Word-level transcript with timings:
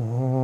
Oh. 0.00 0.37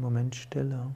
Ein 0.00 0.04
Moment 0.04 0.34
Stille. 0.34 0.94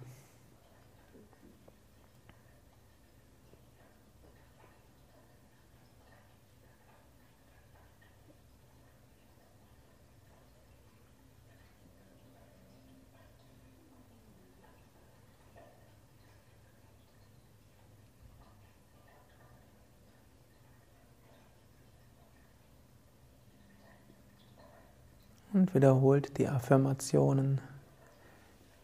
Und 25.53 25.75
wiederholt 25.75 26.39
die 26.39 26.49
Affirmationen. 26.49 27.61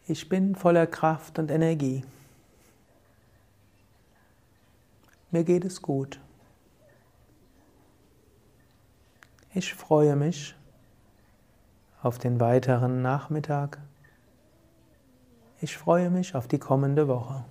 Ich 0.07 0.27
bin 0.27 0.55
voller 0.55 0.87
Kraft 0.87 1.37
und 1.39 1.51
Energie. 1.51 2.03
Mir 5.29 5.43
geht 5.43 5.63
es 5.63 5.81
gut. 5.81 6.19
Ich 9.53 9.73
freue 9.73 10.15
mich 10.15 10.55
auf 12.01 12.17
den 12.17 12.39
weiteren 12.39 13.01
Nachmittag. 13.01 13.79
Ich 15.61 15.77
freue 15.77 16.09
mich 16.09 16.35
auf 16.35 16.47
die 16.47 16.59
kommende 16.59 17.07
Woche. 17.07 17.45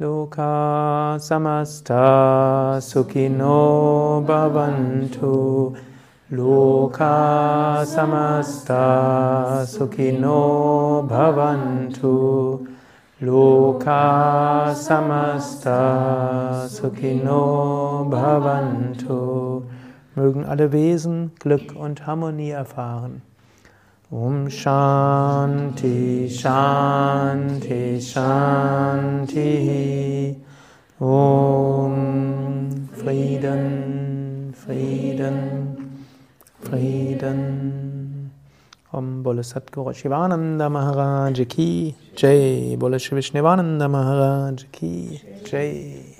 Loka 0.00 1.18
samasta 1.18 2.78
sukhino 2.80 4.22
bhavantu. 4.24 5.74
Loka 6.30 7.84
samasta 7.84 9.66
sukhino 9.66 11.02
bhavantu. 11.02 12.64
Loka 13.20 14.72
samasta 14.72 16.68
sukhino 16.68 18.06
bhavantu. 18.08 19.64
Mögen 20.14 20.44
alle 20.44 20.70
Wesen 20.70 21.32
Glück 21.40 21.74
und 21.74 22.06
Harmonie 22.06 22.50
erfahren. 22.50 23.22
Om 24.10 24.48
Shanti 24.48 26.28
Shanti 26.30 28.00
Shanti. 28.00 29.44
Om 30.98 32.88
Frieden 32.96 34.54
Frieden 34.56 35.92
Frieden 36.62 38.30
Om 38.92 39.22
Bole 39.22 39.42
Satguru 39.42 39.92
Shivananda 39.92 40.70
Maharaj 40.70 41.46
Ki. 41.46 41.94
Jai 42.16 42.76
Bole 42.78 42.98
Shivishnivananda 42.98 43.90
Maharaj 43.90 44.64
Ki. 44.72 45.20
Jai 45.44 46.17